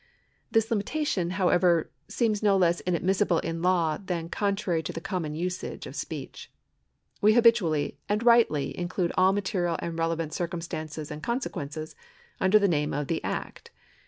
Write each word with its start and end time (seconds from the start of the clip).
This 0.49 0.71
limitation, 0.71 1.29
however, 1.37 1.91
seems 2.07 2.41
no 2.41 2.57
less 2.57 2.79
inadmissible 2.79 3.37
in 3.37 3.61
law 3.61 3.97
than 4.03 4.29
contrary 4.29 4.81
to 4.81 4.91
the 4.91 4.99
common 4.99 5.35
usage 5.35 5.85
of 5.85 5.95
speech. 5.95 6.49
We 7.21 7.33
habitually 7.35 7.99
and 8.09 8.23
rightly 8.25 8.75
in 8.75 8.87
clude 8.89 9.11
all 9.15 9.31
material 9.31 9.75
and 9.77 9.99
relevant 9.99 10.33
circumstances 10.33 11.11
and 11.11 11.21
conse 11.21 11.47
quences 11.51 11.93
under 12.39 12.57
the 12.57 12.67
name 12.67 12.95
of 12.95 13.09
the 13.09 13.23
act. 13.23 13.69